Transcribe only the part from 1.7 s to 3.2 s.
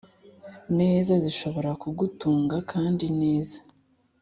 kugutunga kandi